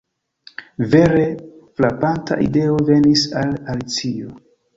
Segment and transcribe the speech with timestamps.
[0.93, 1.25] Vere
[1.81, 4.35] frapanta ideo venis al Alicio.